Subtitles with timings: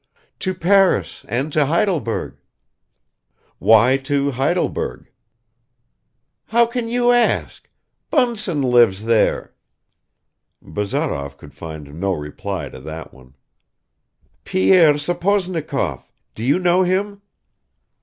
[0.39, 2.35] "To Paris and to Heidelberg."
[3.59, 5.11] "Why to Heidelberg?"
[6.45, 7.69] "How can you ask!
[8.09, 9.53] Bunsen lives there!"
[10.59, 13.35] Bazarov could find no reply to that one.
[14.43, 16.05] "Pierre Sapozhnikov...
[16.33, 17.21] do you know him?"